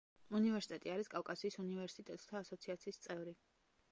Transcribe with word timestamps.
უნივერსიტეტი 0.37 0.91
არის 0.93 1.09
კავკასიის 1.15 1.59
უნივერსიტეტთა 1.65 2.39
ასოციაციის 2.41 3.01
წევრი. 3.07 3.35